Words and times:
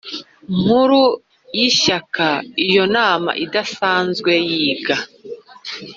Nkuru 0.61 1.01
y 1.57 1.59
Ishyaka 1.69 2.25
Iyo 2.67 2.83
nama 2.95 3.31
idasanzwe 3.45 4.31
yiga 4.49 4.97